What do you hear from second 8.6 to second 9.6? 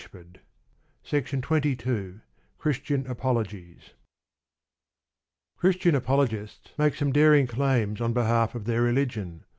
their religion.